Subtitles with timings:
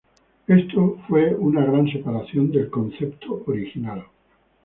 [0.47, 4.03] Esto fue una gran separación del concepto original.